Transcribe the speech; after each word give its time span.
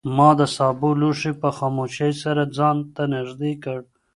ما 0.17 0.29
د 0.39 0.41
سابو 0.55 0.89
لوښی 1.01 1.31
په 1.41 1.49
خاموشۍ 1.57 2.11
سره 2.23 2.41
ځان 2.57 2.77
ته 2.95 3.03
نږدې 3.13 3.53
کړ. 3.63 3.79